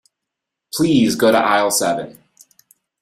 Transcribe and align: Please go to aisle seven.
Please 0.73 1.13
go 1.15 1.31
to 1.31 1.37
aisle 1.37 1.69
seven. 1.69 2.17